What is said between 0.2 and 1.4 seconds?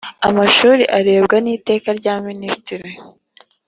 amashuri arebwa